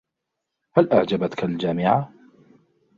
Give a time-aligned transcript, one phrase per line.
[0.73, 2.09] هل أعجبتك الجامعة؟